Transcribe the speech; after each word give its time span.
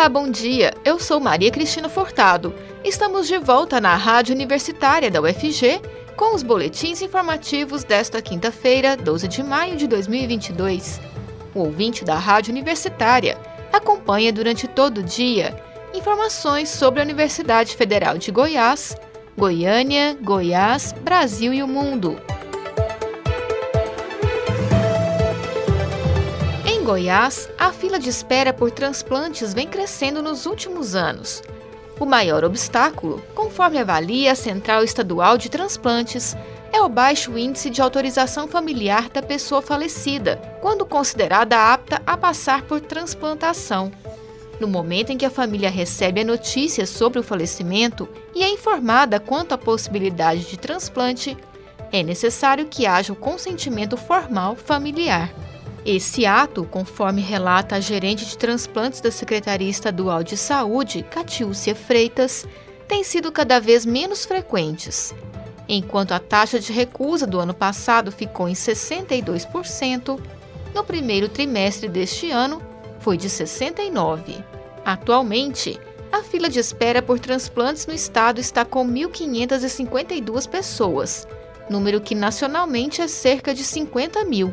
Olá, 0.00 0.08
bom 0.08 0.30
dia. 0.30 0.72
Eu 0.82 0.98
sou 0.98 1.20
Maria 1.20 1.50
Cristina 1.50 1.86
Furtado. 1.86 2.54
Estamos 2.82 3.28
de 3.28 3.36
volta 3.36 3.82
na 3.82 3.96
Rádio 3.96 4.34
Universitária 4.34 5.10
da 5.10 5.20
UFG 5.20 5.78
com 6.16 6.34
os 6.34 6.42
boletins 6.42 7.02
informativos 7.02 7.84
desta 7.84 8.22
quinta-feira, 8.22 8.96
12 8.96 9.28
de 9.28 9.42
maio 9.42 9.76
de 9.76 9.86
2022. 9.86 10.98
O 11.54 11.60
ouvinte 11.60 12.02
da 12.02 12.16
Rádio 12.16 12.50
Universitária 12.50 13.36
acompanha 13.70 14.32
durante 14.32 14.66
todo 14.66 15.02
o 15.02 15.04
dia 15.04 15.54
informações 15.92 16.70
sobre 16.70 17.00
a 17.00 17.04
Universidade 17.04 17.76
Federal 17.76 18.16
de 18.16 18.30
Goiás, 18.30 18.96
Goiânia, 19.36 20.16
Goiás, 20.18 20.94
Brasil 21.02 21.52
e 21.52 21.62
o 21.62 21.68
mundo. 21.68 22.18
Goiás, 26.90 27.48
a 27.56 27.72
fila 27.72 28.00
de 28.00 28.08
espera 28.08 28.52
por 28.52 28.72
transplantes 28.72 29.54
vem 29.54 29.68
crescendo 29.68 30.20
nos 30.20 30.44
últimos 30.44 30.96
anos. 30.96 31.40
O 32.00 32.04
maior 32.04 32.44
obstáculo, 32.44 33.22
conforme 33.32 33.78
avalia 33.78 34.32
a 34.32 34.34
Central 34.34 34.82
Estadual 34.82 35.38
de 35.38 35.48
Transplantes, 35.48 36.36
é 36.72 36.80
o 36.80 36.88
baixo 36.88 37.38
índice 37.38 37.70
de 37.70 37.80
autorização 37.80 38.48
familiar 38.48 39.08
da 39.08 39.22
pessoa 39.22 39.62
falecida, 39.62 40.34
quando 40.60 40.84
considerada 40.84 41.72
apta 41.72 42.02
a 42.04 42.16
passar 42.16 42.62
por 42.62 42.80
transplantação. 42.80 43.92
No 44.58 44.66
momento 44.66 45.12
em 45.12 45.16
que 45.16 45.24
a 45.24 45.30
família 45.30 45.70
recebe 45.70 46.22
a 46.22 46.24
notícia 46.24 46.84
sobre 46.86 47.20
o 47.20 47.22
falecimento 47.22 48.08
e 48.34 48.42
é 48.42 48.50
informada 48.50 49.20
quanto 49.20 49.52
à 49.52 49.58
possibilidade 49.58 50.42
de 50.42 50.58
transplante, 50.58 51.36
é 51.92 52.02
necessário 52.02 52.66
que 52.66 52.84
haja 52.84 53.12
o 53.12 53.16
consentimento 53.16 53.96
formal 53.96 54.56
familiar. 54.56 55.30
Esse 55.84 56.26
ato, 56.26 56.64
conforme 56.64 57.22
relata 57.22 57.76
a 57.76 57.80
gerente 57.80 58.26
de 58.26 58.36
transplantes 58.36 59.00
da 59.00 59.10
Secretaria 59.10 59.68
Estadual 59.68 60.22
de 60.22 60.36
Saúde, 60.36 61.02
Catiúcia 61.02 61.74
Freitas, 61.74 62.46
tem 62.86 63.02
sido 63.02 63.32
cada 63.32 63.58
vez 63.58 63.86
menos 63.86 64.26
frequentes. 64.26 65.14
Enquanto 65.66 66.12
a 66.12 66.18
taxa 66.18 66.58
de 66.58 66.72
recusa 66.72 67.26
do 67.26 67.38
ano 67.38 67.54
passado 67.54 68.12
ficou 68.12 68.48
em 68.48 68.52
62%, 68.52 70.20
no 70.74 70.84
primeiro 70.84 71.28
trimestre 71.28 71.88
deste 71.88 72.30
ano 72.30 72.60
foi 72.98 73.16
de 73.16 73.28
69%. 73.28 74.44
Atualmente, 74.84 75.78
a 76.12 76.22
fila 76.22 76.48
de 76.48 76.58
espera 76.58 77.00
por 77.00 77.20
transplantes 77.20 77.86
no 77.86 77.94
estado 77.94 78.40
está 78.40 78.64
com 78.64 78.86
1.552 78.86 80.48
pessoas, 80.48 81.28
número 81.68 82.00
que 82.00 82.14
nacionalmente 82.14 83.00
é 83.00 83.06
cerca 83.06 83.54
de 83.54 83.62
50 83.62 84.24
mil. 84.24 84.52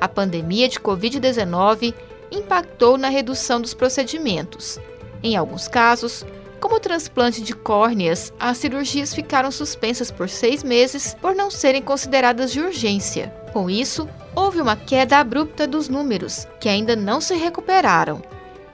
A 0.00 0.08
pandemia 0.08 0.68
de 0.68 0.78
Covid-19 0.78 1.94
impactou 2.30 2.98
na 2.98 3.08
redução 3.08 3.60
dos 3.60 3.74
procedimentos. 3.74 4.78
Em 5.22 5.36
alguns 5.36 5.68
casos, 5.68 6.24
como 6.60 6.76
o 6.76 6.80
transplante 6.80 7.42
de 7.42 7.54
córneas, 7.54 8.32
as 8.38 8.58
cirurgias 8.58 9.14
ficaram 9.14 9.50
suspensas 9.50 10.10
por 10.10 10.28
seis 10.28 10.62
meses 10.62 11.14
por 11.20 11.34
não 11.34 11.50
serem 11.50 11.82
consideradas 11.82 12.52
de 12.52 12.60
urgência. 12.60 13.28
Com 13.52 13.70
isso, 13.70 14.08
houve 14.34 14.60
uma 14.60 14.76
queda 14.76 15.18
abrupta 15.18 15.66
dos 15.66 15.88
números, 15.88 16.46
que 16.60 16.68
ainda 16.68 16.96
não 16.96 17.20
se 17.20 17.34
recuperaram. 17.34 18.22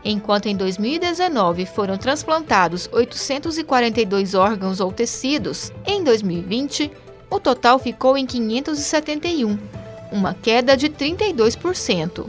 Enquanto 0.04 0.46
em 0.46 0.56
2019 0.56 1.66
foram 1.66 1.96
transplantados 1.96 2.88
842 2.92 4.34
órgãos 4.34 4.80
ou 4.80 4.92
tecidos, 4.92 5.72
em 5.86 6.02
2020 6.02 6.90
o 7.30 7.38
total 7.38 7.78
ficou 7.78 8.16
em 8.16 8.26
571 8.26 9.81
uma 10.12 10.34
queda 10.34 10.76
de 10.76 10.88
32%. 10.88 12.26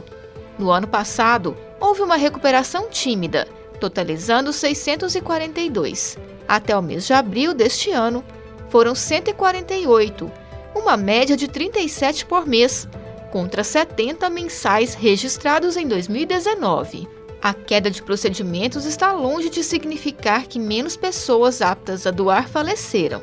No 0.58 0.70
ano 0.70 0.88
passado, 0.88 1.56
houve 1.78 2.02
uma 2.02 2.16
recuperação 2.16 2.88
tímida, 2.88 3.46
totalizando 3.78 4.52
642. 4.52 6.18
Até 6.48 6.76
o 6.76 6.82
mês 6.82 7.06
de 7.06 7.12
abril 7.12 7.52
deste 7.52 7.90
ano, 7.90 8.24
foram 8.70 8.94
148, 8.94 10.30
uma 10.74 10.96
média 10.96 11.36
de 11.36 11.46
37 11.46 12.26
por 12.26 12.46
mês, 12.46 12.88
contra 13.30 13.62
70 13.62 14.28
mensais 14.30 14.94
registrados 14.94 15.76
em 15.76 15.86
2019. 15.86 17.08
A 17.42 17.52
queda 17.52 17.90
de 17.90 18.02
procedimentos 18.02 18.86
está 18.86 19.12
longe 19.12 19.50
de 19.50 19.62
significar 19.62 20.46
que 20.46 20.58
menos 20.58 20.96
pessoas 20.96 21.60
aptas 21.60 22.06
a 22.06 22.10
doar 22.10 22.48
faleceram. 22.48 23.20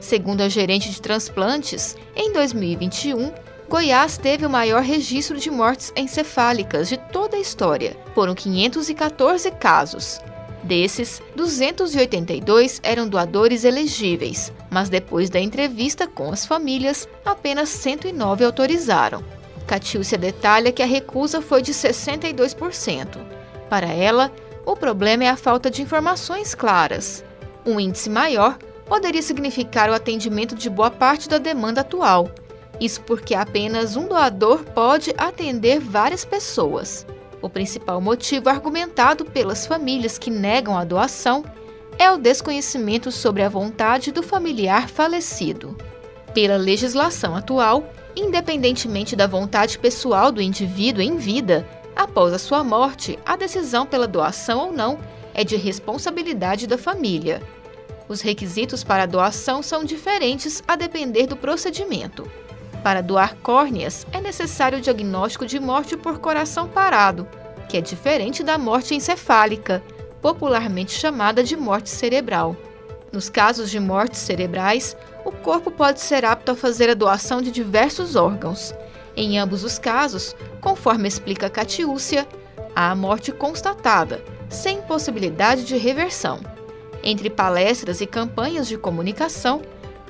Segundo 0.00 0.40
a 0.40 0.48
gerente 0.48 0.90
de 0.90 1.00
transplantes, 1.00 1.96
em 2.16 2.32
2021, 2.32 3.32
Goiás 3.70 4.18
teve 4.18 4.44
o 4.44 4.50
maior 4.50 4.82
registro 4.82 5.38
de 5.38 5.48
mortes 5.48 5.92
encefálicas 5.94 6.88
de 6.88 6.96
toda 6.96 7.36
a 7.36 7.40
história. 7.40 7.96
Foram 8.16 8.34
514 8.34 9.48
casos. 9.52 10.18
Desses, 10.64 11.22
282 11.36 12.80
eram 12.82 13.08
doadores 13.08 13.62
elegíveis, 13.62 14.52
mas 14.68 14.88
depois 14.88 15.30
da 15.30 15.38
entrevista 15.38 16.08
com 16.08 16.32
as 16.32 16.44
famílias, 16.44 17.08
apenas 17.24 17.68
109 17.68 18.44
autorizaram. 18.44 19.22
Catiúcia 19.68 20.18
detalha 20.18 20.72
que 20.72 20.82
a 20.82 20.86
recusa 20.86 21.40
foi 21.40 21.62
de 21.62 21.72
62%. 21.72 23.18
Para 23.68 23.86
ela, 23.86 24.32
o 24.66 24.74
problema 24.74 25.22
é 25.22 25.28
a 25.28 25.36
falta 25.36 25.70
de 25.70 25.80
informações 25.80 26.56
claras. 26.56 27.24
Um 27.64 27.78
índice 27.78 28.10
maior 28.10 28.58
poderia 28.84 29.22
significar 29.22 29.88
o 29.88 29.94
atendimento 29.94 30.56
de 30.56 30.68
boa 30.68 30.90
parte 30.90 31.28
da 31.28 31.38
demanda 31.38 31.82
atual, 31.82 32.28
isso 32.80 33.02
porque 33.02 33.34
apenas 33.34 33.94
um 33.94 34.08
doador 34.08 34.64
pode 34.64 35.14
atender 35.18 35.78
várias 35.78 36.24
pessoas. 36.24 37.06
O 37.42 37.48
principal 37.48 38.00
motivo 38.00 38.48
argumentado 38.48 39.24
pelas 39.24 39.66
famílias 39.66 40.18
que 40.18 40.30
negam 40.30 40.76
a 40.76 40.84
doação 40.84 41.44
é 41.98 42.10
o 42.10 42.18
desconhecimento 42.18 43.12
sobre 43.12 43.42
a 43.42 43.48
vontade 43.48 44.10
do 44.10 44.22
familiar 44.22 44.88
falecido. 44.88 45.76
Pela 46.32 46.56
legislação 46.56 47.36
atual, 47.36 47.92
independentemente 48.16 49.14
da 49.14 49.26
vontade 49.26 49.78
pessoal 49.78 50.32
do 50.32 50.40
indivíduo 50.40 51.02
em 51.02 51.16
vida, 51.16 51.68
após 51.94 52.32
a 52.32 52.38
sua 52.38 52.64
morte, 52.64 53.18
a 53.26 53.36
decisão 53.36 53.84
pela 53.84 54.06
doação 54.06 54.66
ou 54.66 54.72
não 54.72 54.98
é 55.34 55.44
de 55.44 55.56
responsabilidade 55.56 56.66
da 56.66 56.78
família. 56.78 57.42
Os 58.08 58.20
requisitos 58.20 58.82
para 58.82 59.04
a 59.04 59.06
doação 59.06 59.62
são 59.62 59.84
diferentes 59.84 60.62
a 60.66 60.76
depender 60.76 61.26
do 61.26 61.36
procedimento. 61.36 62.30
Para 62.82 63.02
doar 63.02 63.36
córneas, 63.36 64.06
é 64.12 64.20
necessário 64.20 64.78
o 64.78 64.80
diagnóstico 64.80 65.46
de 65.46 65.60
morte 65.60 65.96
por 65.96 66.18
coração 66.18 66.66
parado, 66.66 67.28
que 67.68 67.76
é 67.76 67.80
diferente 67.80 68.42
da 68.42 68.56
morte 68.56 68.94
encefálica, 68.94 69.82
popularmente 70.22 70.92
chamada 70.92 71.42
de 71.42 71.56
morte 71.56 71.90
cerebral. 71.90 72.56
Nos 73.12 73.28
casos 73.28 73.70
de 73.70 73.78
mortes 73.78 74.20
cerebrais, 74.20 74.96
o 75.24 75.32
corpo 75.32 75.70
pode 75.70 76.00
ser 76.00 76.24
apto 76.24 76.52
a 76.52 76.56
fazer 76.56 76.88
a 76.88 76.94
doação 76.94 77.42
de 77.42 77.50
diversos 77.50 78.16
órgãos. 78.16 78.74
Em 79.16 79.38
ambos 79.38 79.64
os 79.64 79.78
casos, 79.78 80.34
conforme 80.60 81.08
explica 81.08 81.50
Catiúcia, 81.50 82.26
há 82.74 82.90
a 82.90 82.94
morte 82.94 83.32
constatada, 83.32 84.22
sem 84.48 84.80
possibilidade 84.82 85.64
de 85.64 85.76
reversão. 85.76 86.40
Entre 87.02 87.28
palestras 87.28 88.00
e 88.00 88.06
campanhas 88.06 88.68
de 88.68 88.78
comunicação, 88.78 89.60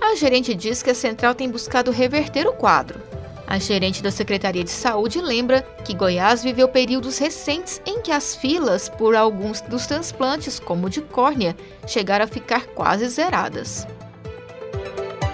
a 0.01 0.15
gerente 0.15 0.55
diz 0.55 0.83
que 0.83 0.91
a 0.91 0.95
central 0.95 1.35
tem 1.35 1.51
buscado 1.51 1.91
reverter 1.91 2.47
o 2.47 2.53
quadro. 2.53 3.01
A 3.47 3.59
gerente 3.59 4.03
da 4.03 4.11
Secretaria 4.11 4.63
de 4.63 4.71
Saúde 4.71 5.21
lembra 5.21 5.63
que 5.85 5.93
Goiás 5.93 6.43
viveu 6.43 6.69
períodos 6.69 7.19
recentes 7.19 7.83
em 7.85 8.01
que 8.01 8.13
as 8.13 8.37
filas 8.37 8.89
por 8.89 9.17
alguns 9.17 9.61
dos 9.61 9.87
transplantes, 9.87 10.61
como 10.61 10.87
o 10.87 10.91
de 10.91 11.01
córnea, 11.01 11.57
chegaram 11.87 12.25
a 12.25 12.29
ficar 12.29 12.67
quase 12.67 13.09
zeradas. 13.09 13.87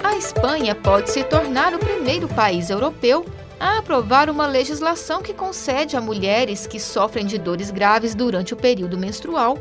A 0.03 0.17
Espanha 0.17 0.75
pode 0.75 1.11
se 1.11 1.23
tornar 1.25 1.75
o 1.75 1.79
primeiro 1.79 2.27
país 2.27 2.71
europeu 2.71 3.27
a 3.61 3.79
aprovar 3.79 4.31
uma 4.31 4.47
legislação 4.47 5.21
que 5.21 5.35
concede 5.35 5.97
a 5.97 6.01
mulheres 6.01 6.67
que 6.67 6.81
sofrem 6.81 7.27
de 7.27 7.37
dores 7.37 7.71
graves 7.71 8.15
durante 8.15 8.55
o 8.55 8.57
período 8.57 8.97
menstrual 8.97 9.59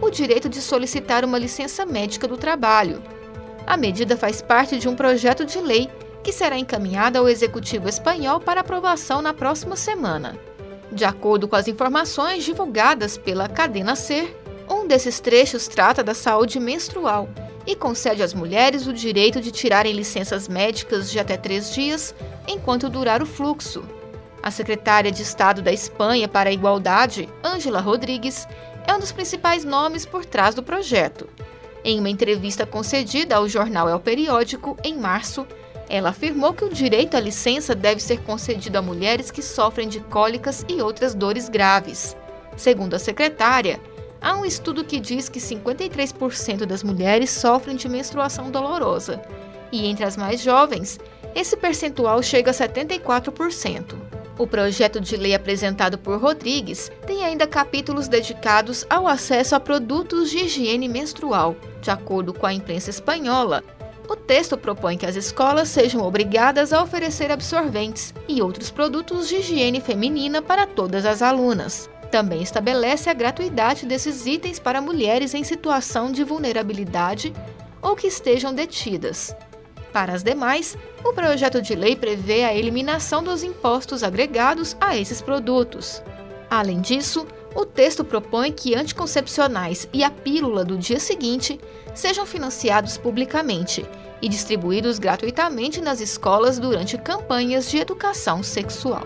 o 0.00 0.10
direito 0.10 0.48
de 0.48 0.62
solicitar 0.62 1.24
uma 1.24 1.38
licença 1.38 1.84
médica 1.84 2.28
do 2.28 2.36
trabalho, 2.36 3.02
a 3.68 3.76
medida 3.76 4.16
faz 4.16 4.40
parte 4.40 4.78
de 4.78 4.88
um 4.88 4.96
projeto 4.96 5.44
de 5.44 5.60
lei 5.60 5.90
que 6.22 6.32
será 6.32 6.56
encaminhado 6.58 7.18
ao 7.18 7.28
Executivo 7.28 7.86
espanhol 7.86 8.40
para 8.40 8.62
aprovação 8.62 9.20
na 9.20 9.34
próxima 9.34 9.76
semana. 9.76 10.38
De 10.90 11.04
acordo 11.04 11.46
com 11.46 11.54
as 11.54 11.68
informações 11.68 12.44
divulgadas 12.44 13.18
pela 13.18 13.46
Cadena 13.46 13.94
Ser, 13.94 14.34
um 14.70 14.86
desses 14.86 15.20
trechos 15.20 15.68
trata 15.68 16.02
da 16.02 16.14
saúde 16.14 16.58
menstrual 16.58 17.28
e 17.66 17.76
concede 17.76 18.22
às 18.22 18.32
mulheres 18.32 18.86
o 18.86 18.92
direito 18.92 19.38
de 19.38 19.50
tirarem 19.50 19.92
licenças 19.92 20.48
médicas 20.48 21.10
de 21.10 21.18
até 21.18 21.36
três 21.36 21.70
dias 21.70 22.14
enquanto 22.48 22.88
durar 22.88 23.22
o 23.22 23.26
fluxo. 23.26 23.84
A 24.42 24.50
secretária 24.50 25.12
de 25.12 25.20
Estado 25.20 25.60
da 25.60 25.72
Espanha 25.72 26.26
para 26.26 26.48
a 26.48 26.52
Igualdade, 26.52 27.28
Ângela 27.44 27.80
Rodrigues, 27.80 28.48
é 28.86 28.94
um 28.94 28.98
dos 28.98 29.12
principais 29.12 29.62
nomes 29.62 30.06
por 30.06 30.24
trás 30.24 30.54
do 30.54 30.62
projeto. 30.62 31.28
Em 31.84 31.98
uma 31.98 32.10
entrevista 32.10 32.66
concedida 32.66 33.36
ao 33.36 33.48
jornal 33.48 33.88
El 33.88 34.00
Periódico, 34.00 34.76
em 34.82 34.96
março, 34.96 35.46
ela 35.88 36.10
afirmou 36.10 36.52
que 36.52 36.64
o 36.64 36.72
direito 36.72 37.16
à 37.16 37.20
licença 37.20 37.74
deve 37.74 38.00
ser 38.00 38.20
concedido 38.22 38.76
a 38.76 38.82
mulheres 38.82 39.30
que 39.30 39.40
sofrem 39.40 39.88
de 39.88 40.00
cólicas 40.00 40.64
e 40.68 40.82
outras 40.82 41.14
dores 41.14 41.48
graves. 41.48 42.16
Segundo 42.56 42.94
a 42.94 42.98
secretária, 42.98 43.80
há 44.20 44.36
um 44.36 44.44
estudo 44.44 44.84
que 44.84 45.00
diz 45.00 45.28
que 45.28 45.38
53% 45.38 46.66
das 46.66 46.82
mulheres 46.82 47.30
sofrem 47.30 47.76
de 47.76 47.88
menstruação 47.88 48.50
dolorosa, 48.50 49.22
e 49.70 49.86
entre 49.86 50.04
as 50.04 50.16
mais 50.16 50.42
jovens, 50.42 50.98
esse 51.34 51.56
percentual 51.56 52.22
chega 52.22 52.50
a 52.50 52.54
74%. 52.54 54.07
O 54.38 54.46
projeto 54.46 55.00
de 55.00 55.16
lei 55.16 55.34
apresentado 55.34 55.98
por 55.98 56.20
Rodrigues 56.20 56.92
tem 57.04 57.24
ainda 57.24 57.44
capítulos 57.44 58.06
dedicados 58.06 58.86
ao 58.88 59.08
acesso 59.08 59.56
a 59.56 59.60
produtos 59.60 60.30
de 60.30 60.38
higiene 60.38 60.88
menstrual. 60.88 61.56
De 61.82 61.90
acordo 61.90 62.32
com 62.32 62.46
a 62.46 62.54
imprensa 62.54 62.88
espanhola, 62.88 63.64
o 64.08 64.14
texto 64.14 64.56
propõe 64.56 64.96
que 64.96 65.04
as 65.04 65.16
escolas 65.16 65.68
sejam 65.68 66.02
obrigadas 66.02 66.72
a 66.72 66.80
oferecer 66.80 67.32
absorventes 67.32 68.14
e 68.28 68.40
outros 68.40 68.70
produtos 68.70 69.28
de 69.28 69.36
higiene 69.36 69.80
feminina 69.80 70.40
para 70.40 70.66
todas 70.66 71.04
as 71.04 71.20
alunas. 71.20 71.90
Também 72.12 72.40
estabelece 72.40 73.10
a 73.10 73.14
gratuidade 73.14 73.86
desses 73.86 74.24
itens 74.24 74.60
para 74.60 74.80
mulheres 74.80 75.34
em 75.34 75.42
situação 75.42 76.12
de 76.12 76.22
vulnerabilidade 76.22 77.34
ou 77.82 77.96
que 77.96 78.06
estejam 78.06 78.54
detidas. 78.54 79.34
Para 79.92 80.12
as 80.12 80.22
demais, 80.22 80.76
o 81.04 81.12
projeto 81.12 81.62
de 81.62 81.74
lei 81.74 81.96
prevê 81.96 82.44
a 82.44 82.54
eliminação 82.54 83.22
dos 83.22 83.42
impostos 83.42 84.02
agregados 84.02 84.76
a 84.80 84.96
esses 84.96 85.20
produtos. 85.20 86.02
Além 86.50 86.80
disso, 86.80 87.26
o 87.54 87.64
texto 87.64 88.04
propõe 88.04 88.52
que 88.52 88.74
anticoncepcionais 88.74 89.88
e 89.92 90.04
a 90.04 90.10
pílula 90.10 90.64
do 90.64 90.76
dia 90.76 91.00
seguinte 91.00 91.58
sejam 91.94 92.24
financiados 92.24 92.96
publicamente 92.96 93.84
e 94.20 94.28
distribuídos 94.28 94.98
gratuitamente 94.98 95.80
nas 95.80 96.00
escolas 96.00 96.58
durante 96.58 96.98
campanhas 96.98 97.70
de 97.70 97.78
educação 97.78 98.42
sexual. 98.42 99.02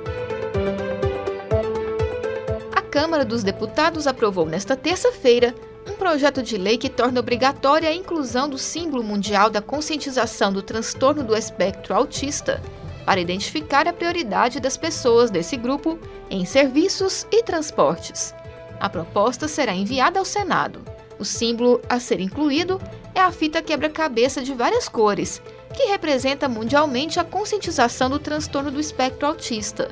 A 2.74 2.82
Câmara 2.82 3.24
dos 3.24 3.42
Deputados 3.42 4.06
aprovou 4.06 4.46
nesta 4.46 4.76
terça-feira 4.76 5.54
um 5.88 5.94
projeto 5.94 6.42
de 6.42 6.56
lei 6.56 6.78
que 6.78 6.88
torna 6.88 7.20
obrigatória 7.20 7.88
a 7.88 7.94
inclusão 7.94 8.48
do 8.48 8.58
símbolo 8.58 9.02
mundial 9.02 9.50
da 9.50 9.60
conscientização 9.60 10.52
do 10.52 10.62
transtorno 10.62 11.22
do 11.22 11.36
espectro 11.36 11.94
autista 11.94 12.62
para 13.04 13.20
identificar 13.20 13.88
a 13.88 13.92
prioridade 13.92 14.60
das 14.60 14.76
pessoas 14.76 15.30
desse 15.30 15.56
grupo 15.56 15.98
em 16.30 16.44
serviços 16.44 17.26
e 17.32 17.42
transportes. 17.42 18.34
A 18.78 18.88
proposta 18.88 19.48
será 19.48 19.74
enviada 19.74 20.18
ao 20.18 20.24
Senado. 20.24 20.80
O 21.18 21.24
símbolo 21.24 21.80
a 21.88 21.98
ser 22.00 22.20
incluído 22.20 22.80
é 23.14 23.20
a 23.20 23.30
fita 23.30 23.62
quebra-cabeça 23.62 24.42
de 24.42 24.54
várias 24.54 24.88
cores, 24.88 25.42
que 25.74 25.84
representa 25.86 26.48
mundialmente 26.48 27.18
a 27.18 27.24
conscientização 27.24 28.10
do 28.10 28.18
transtorno 28.18 28.70
do 28.70 28.80
espectro 28.80 29.26
autista. 29.26 29.88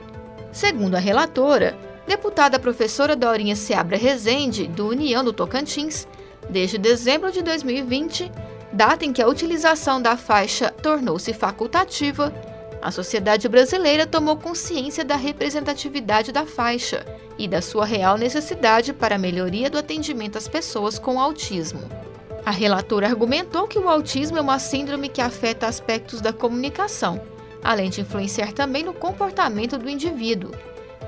Segundo 0.53 0.95
a 0.95 0.99
relatora, 0.99 1.77
deputada 2.11 2.59
professora 2.59 3.15
Dorinha 3.15 3.55
Seabra 3.55 3.97
Rezende, 3.97 4.67
do 4.67 4.89
União 4.89 5.23
do 5.23 5.33
Tocantins, 5.33 6.09
desde 6.49 6.77
dezembro 6.77 7.31
de 7.31 7.41
2020, 7.41 8.33
data 8.73 9.05
em 9.05 9.13
que 9.13 9.23
a 9.23 9.29
utilização 9.29 10.03
da 10.03 10.17
faixa 10.17 10.73
tornou-se 10.73 11.33
facultativa, 11.33 12.35
a 12.83 12.91
sociedade 12.91 13.49
brasileira 13.49 14.09
tomou 14.09 14.37
consciência 14.37 15.05
da 15.05 15.15
representatividade 15.15 16.33
da 16.33 16.45
faixa 16.45 17.07
e 17.39 17.47
da 17.47 17.63
sua 17.63 17.87
real 17.87 18.19
necessidade 18.19 18.93
para 18.93 19.15
a 19.15 19.19
melhoria 19.19 19.71
do 19.71 19.79
atendimento 19.79 20.37
às 20.37 20.49
pessoas 20.49 20.99
com 20.99 21.21
autismo. 21.21 21.83
A 22.45 22.51
relatora 22.51 23.07
argumentou 23.07 23.69
que 23.69 23.79
o 23.79 23.89
autismo 23.89 24.37
é 24.37 24.41
uma 24.41 24.59
síndrome 24.59 25.09
que 25.09 25.21
afeta 25.21 25.69
aspectos 25.69 26.21
da 26.21 26.33
comunicação, 26.33 27.23
além 27.63 27.89
de 27.89 28.01
influenciar 28.01 28.51
também 28.53 28.83
no 28.83 28.93
comportamento 28.93 29.79
do 29.79 29.89
indivíduo. 29.89 30.51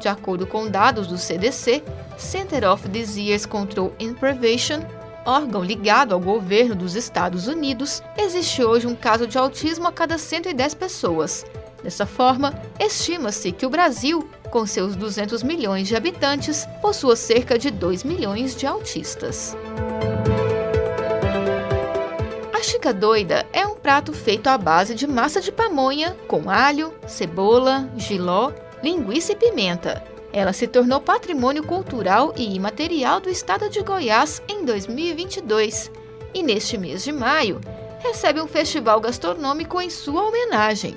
De 0.02 0.08
acordo 0.08 0.46
com 0.46 0.69
dados 0.69 1.06
do 1.06 1.16
CDC, 1.16 1.82
Center 2.19 2.69
of 2.69 2.88
Disease 2.88 3.46
Control 3.46 3.93
and 4.02 4.14
Prevention, 4.14 4.81
órgão 5.25 5.62
ligado 5.62 6.12
ao 6.12 6.20
governo 6.20 6.75
dos 6.75 6.96
Estados 6.96 7.46
Unidos, 7.46 8.02
existe 8.19 8.64
hoje 8.64 8.87
um 8.87 8.96
caso 8.96 9.28
de 9.28 9.38
autismo 9.38 9.87
a 9.87 9.93
cada 9.93 10.19
110 10.19 10.75
pessoas, 10.75 11.46
Dessa 11.82 12.06
forma, 12.06 12.54
estima-se 12.78 13.50
que 13.50 13.66
o 13.66 13.70
Brasil, 13.70 14.28
com 14.50 14.64
seus 14.64 14.94
200 14.94 15.43
milhões 15.43 15.88
de 15.88 15.96
habitantes, 15.96 16.64
possua 16.81 17.16
cerca 17.16 17.58
de 17.58 17.70
2 17.72 18.04
milhões 18.04 18.54
de 18.54 18.66
autistas. 18.66 19.56
A 22.54 22.62
chica 22.62 22.94
doida 22.94 23.44
é 23.52 23.66
um 23.66 23.75
prato 23.75 24.12
feito 24.12 24.46
à 24.46 24.56
base 24.56 24.94
de 24.94 25.08
massa 25.08 25.40
de 25.40 25.50
pamonha 25.50 26.16
com 26.28 26.49
alho, 26.49 26.94
cebola, 27.08 27.90
giló, 27.96 28.52
linguiça 28.82 29.32
e 29.32 29.37
pimenta. 29.37 30.02
Ela 30.32 30.52
se 30.52 30.67
tornou 30.67 31.00
patrimônio 31.00 31.62
cultural 31.62 32.32
e 32.37 32.55
imaterial 32.55 33.20
do 33.20 33.29
estado 33.29 33.69
de 33.69 33.82
Goiás 33.82 34.43
em 34.49 34.64
2022 34.64 35.90
e, 36.34 36.43
neste 36.43 36.79
mês 36.79 37.05
de 37.05 37.12
maio, 37.12 37.61
recebe 38.00 38.40
um 38.40 38.49
festival 38.49 39.00
gastronômico 39.00 39.81
em 39.81 39.90
sua 39.90 40.26
homenagem. 40.26 40.96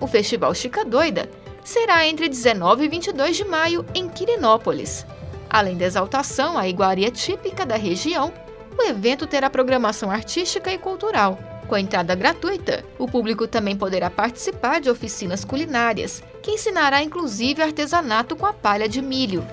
O 0.00 0.06
Festival 0.06 0.54
Chica 0.54 0.84
Doida 0.84 1.30
será 1.62 2.06
entre 2.06 2.28
19 2.28 2.84
e 2.84 2.88
22 2.88 3.36
de 3.36 3.44
maio 3.44 3.84
em 3.94 4.08
Quirinópolis. 4.08 5.06
Além 5.48 5.76
da 5.76 5.84
exaltação 5.84 6.56
à 6.56 6.66
iguaria 6.66 7.10
típica 7.10 7.66
da 7.66 7.76
região, 7.76 8.32
o 8.78 8.82
evento 8.82 9.26
terá 9.26 9.50
programação 9.50 10.10
artística 10.10 10.72
e 10.72 10.78
cultural. 10.78 11.38
Com 11.70 11.78
entrada 11.78 12.16
gratuita, 12.16 12.84
o 12.98 13.06
público 13.06 13.46
também 13.46 13.76
poderá 13.76 14.10
participar 14.10 14.80
de 14.80 14.90
oficinas 14.90 15.44
culinárias, 15.44 16.20
que 16.42 16.50
ensinará 16.50 17.00
inclusive 17.00 17.62
artesanato 17.62 18.34
com 18.34 18.44
a 18.44 18.52
palha 18.52 18.88
de 18.88 19.00
milho. 19.00 19.46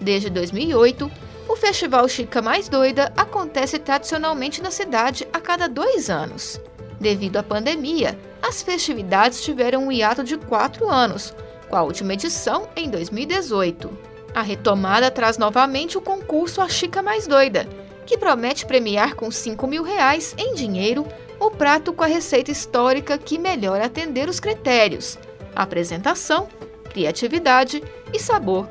Desde 0.00 0.28
2008, 0.28 1.08
o 1.48 1.54
Festival 1.54 2.08
Chica 2.08 2.42
Mais 2.42 2.68
Doida 2.68 3.12
acontece 3.16 3.78
tradicionalmente 3.78 4.60
na 4.60 4.72
cidade 4.72 5.24
a 5.32 5.38
cada 5.38 5.68
dois 5.68 6.10
anos. 6.10 6.60
Devido 6.98 7.36
à 7.36 7.44
pandemia, 7.44 8.18
as 8.42 8.60
festividades 8.60 9.40
tiveram 9.40 9.86
um 9.86 9.92
hiato 9.92 10.24
de 10.24 10.36
quatro 10.36 10.90
anos, 10.90 11.32
com 11.68 11.76
a 11.76 11.82
última 11.82 12.14
edição 12.14 12.70
em 12.74 12.90
2018. 12.90 13.88
A 14.34 14.42
retomada 14.42 15.12
traz 15.12 15.38
novamente 15.38 15.96
o 15.96 16.00
concurso 16.00 16.60
A 16.60 16.68
Chica 16.68 17.00
Mais 17.00 17.28
Doida, 17.28 17.68
que 18.04 18.18
promete 18.18 18.66
premiar 18.66 19.14
com 19.14 19.30
5 19.30 19.64
mil 19.68 19.84
reais 19.84 20.34
em 20.36 20.54
dinheiro 20.54 21.06
o 21.46 21.50
prato 21.50 21.92
com 21.92 22.04
a 22.04 22.06
receita 22.06 22.50
histórica 22.50 23.18
que 23.18 23.38
melhor 23.38 23.80
atender 23.80 24.28
os 24.28 24.40
critérios: 24.40 25.18
apresentação, 25.54 26.48
criatividade 26.90 27.82
e 28.12 28.18
sabor. 28.18 28.68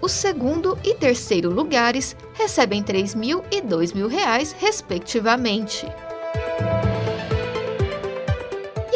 O 0.00 0.08
segundo 0.08 0.78
e 0.82 0.94
terceiro 0.94 1.50
lugares 1.50 2.16
recebem 2.32 2.82
3 2.82 3.14
mil 3.14 3.44
e 3.50 3.60
2 3.60 3.92
mil 3.92 4.08
reais, 4.08 4.54
respectivamente 4.58 5.86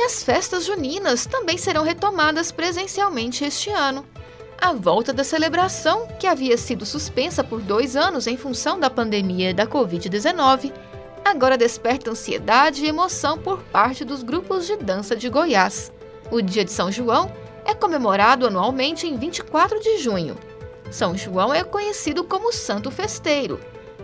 as 0.04 0.23
festas 0.23 0.66
juninas 0.66 1.25
também 1.25 1.57
serão 1.57 1.83
retomadas 1.83 2.52
presencialmente 2.52 3.45
este 3.45 3.71
ano. 3.71 4.04
A 4.61 4.73
volta 4.73 5.12
da 5.12 5.25
celebração, 5.25 6.07
que 6.21 6.26
havia 6.26 6.57
sido 6.57 6.85
suspensa 6.85 7.43
por 7.43 7.61
dois 7.61 7.97
anos 7.97 8.26
em 8.26 8.37
função 8.37 8.78
da 8.78 8.90
pandemia 8.90 9.54
da 9.54 9.66
Covid-19, 9.66 10.73
agora 11.25 11.57
desperta 11.57 12.11
ansiedade 12.11 12.85
e 12.85 12.88
emoção 12.88 13.38
por 13.38 13.62
parte 13.64 14.04
dos 14.04 14.23
grupos 14.23 14.66
de 14.66 14.76
dança 14.76 15.16
de 15.16 15.28
Goiás. 15.28 15.90
O 16.31 16.40
Dia 16.43 16.64
de 16.64 16.73
São 16.73 16.93
João 16.93 17.33
é 17.64 17.75
comemorado 17.75 18.47
anualmente 18.47 19.07
em 19.07 19.16
24 19.16 19.81
de 19.81 19.99
junho. 19.99 20.37
São 20.90 21.16
João 21.16 21.52
é 21.52 21.64
conhecido 21.64 22.23
como 22.23 22.52
Santo 22.52 22.90
Festeiro 22.90 23.59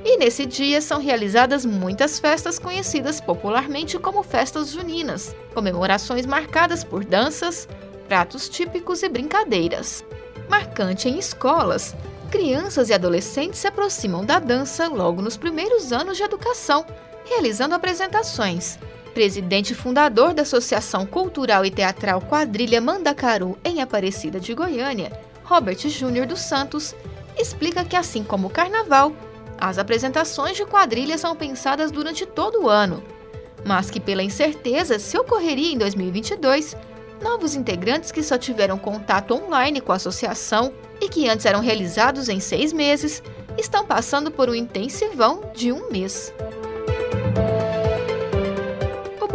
e 0.04 0.16
nesse 0.16 0.46
dia 0.46 0.80
são 0.80 1.00
realizadas 1.00 1.64
muitas 1.64 2.18
festas 2.18 2.58
conhecidas 2.58 3.20
popularmente 3.20 3.98
como 3.98 4.22
festas 4.22 4.70
juninas, 4.70 5.34
comemorações 5.54 6.24
marcadas 6.24 6.82
por 6.82 7.04
danças, 7.04 7.68
pratos 8.08 8.48
típicos 8.48 9.02
e 9.02 9.08
brincadeiras. 9.08 10.04
Marcante 10.48 11.08
em 11.08 11.18
escolas, 11.18 11.94
crianças 12.30 12.88
e 12.88 12.94
adolescentes 12.94 13.60
se 13.60 13.66
aproximam 13.66 14.24
da 14.24 14.38
dança 14.38 14.88
logo 14.88 15.20
nos 15.20 15.36
primeiros 15.36 15.92
anos 15.92 16.16
de 16.16 16.22
educação, 16.22 16.86
realizando 17.30 17.76
apresentações. 17.76 18.76
Presidente 19.14 19.72
fundador 19.72 20.34
da 20.34 20.42
Associação 20.42 21.06
Cultural 21.06 21.64
e 21.64 21.70
Teatral 21.70 22.20
Quadrilha 22.20 22.80
Mandacaru 22.80 23.56
em 23.64 23.80
Aparecida 23.80 24.40
de 24.40 24.52
Goiânia, 24.52 25.12
Robert 25.44 25.78
Júnior 25.88 26.26
dos 26.26 26.40
Santos, 26.40 26.94
explica 27.38 27.84
que 27.84 27.96
assim 27.96 28.24
como 28.24 28.48
o 28.48 28.50
carnaval, 28.50 29.12
as 29.58 29.78
apresentações 29.78 30.56
de 30.56 30.64
quadrilha 30.64 31.16
são 31.18 31.36
pensadas 31.36 31.90
durante 31.90 32.26
todo 32.26 32.62
o 32.62 32.68
ano, 32.68 33.02
mas 33.64 33.90
que, 33.90 34.00
pela 34.00 34.22
incerteza 34.22 34.98
se 34.98 35.18
ocorreria 35.18 35.72
em 35.72 35.78
2022, 35.78 36.76
novos 37.22 37.54
integrantes 37.54 38.10
que 38.10 38.22
só 38.22 38.38
tiveram 38.38 38.78
contato 38.78 39.34
online 39.34 39.80
com 39.80 39.92
a 39.92 39.96
associação 39.96 40.72
e 41.00 41.08
que 41.08 41.28
antes 41.28 41.46
eram 41.46 41.60
realizados 41.60 42.28
em 42.28 42.40
seis 42.40 42.72
meses 42.72 43.22
estão 43.58 43.84
passando 43.84 44.30
por 44.30 44.48
um 44.48 44.54
intensivão 44.54 45.42
de 45.54 45.70
um 45.72 45.90
mês. 45.90 46.32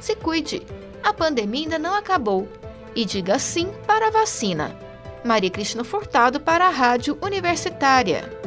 Se 0.00 0.16
cuide, 0.16 0.62
a 1.04 1.12
pandemia 1.12 1.64
ainda 1.64 1.78
não 1.78 1.94
acabou. 1.94 2.48
E 2.94 3.04
diga 3.04 3.38
sim 3.38 3.68
para 3.86 4.08
a 4.08 4.10
vacina. 4.10 4.76
Maria 5.22 5.50
Cristina 5.50 5.84
Furtado 5.84 6.40
para 6.40 6.66
a 6.66 6.70
Rádio 6.70 7.16
Universitária. 7.22 8.39